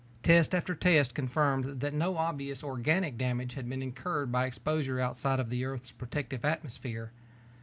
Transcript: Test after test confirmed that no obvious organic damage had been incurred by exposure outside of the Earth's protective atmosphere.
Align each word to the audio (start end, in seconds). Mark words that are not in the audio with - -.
Test 0.23 0.55
after 0.55 0.73
test 0.73 1.13
confirmed 1.13 1.79
that 1.81 1.93
no 1.93 2.17
obvious 2.17 2.63
organic 2.63 3.19
damage 3.19 3.53
had 3.53 3.69
been 3.69 3.83
incurred 3.83 4.31
by 4.31 4.47
exposure 4.47 4.99
outside 4.99 5.39
of 5.39 5.51
the 5.51 5.63
Earth's 5.63 5.91
protective 5.91 6.43
atmosphere. 6.43 7.11